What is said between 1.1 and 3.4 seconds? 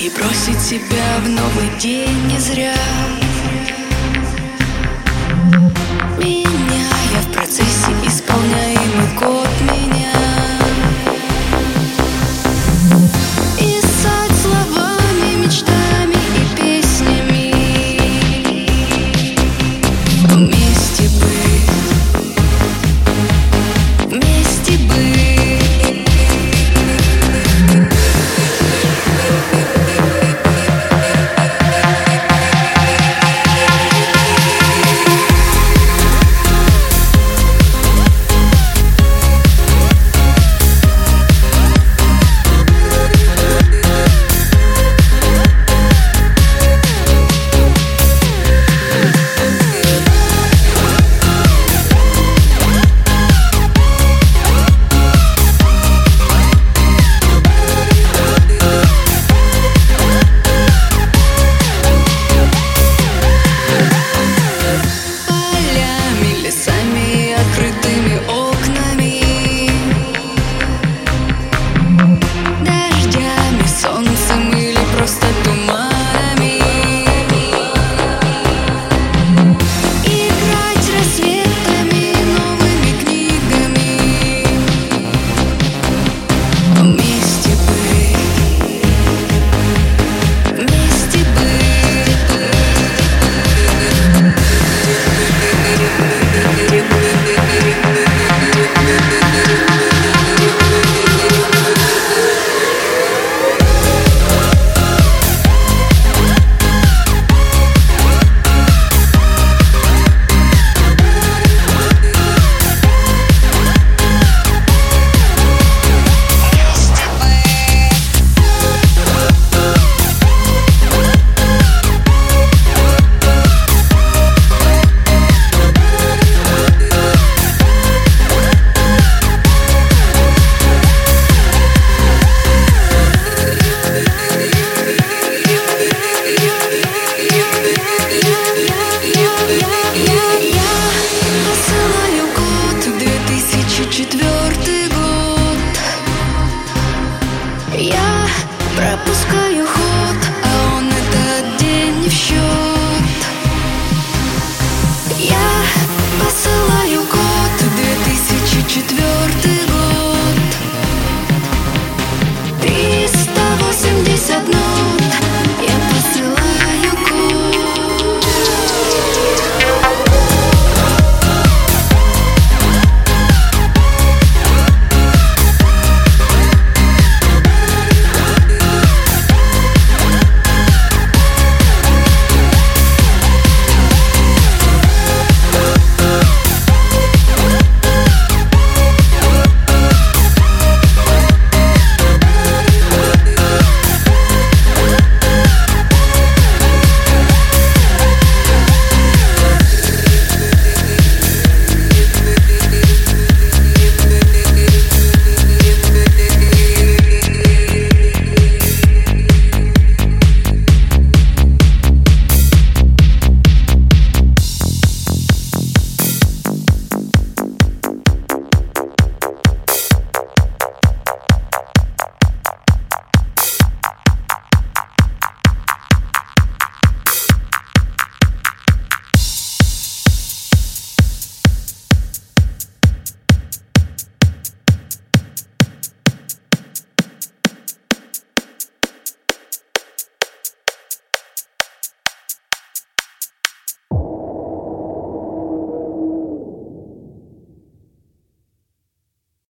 в новый день не зря.